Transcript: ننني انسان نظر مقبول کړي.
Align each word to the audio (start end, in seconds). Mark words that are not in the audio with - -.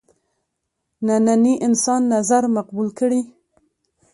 ننني 1.05 1.53
انسان 1.67 2.01
نظر 2.13 2.43
مقبول 2.57 2.87
کړي. 2.99 3.21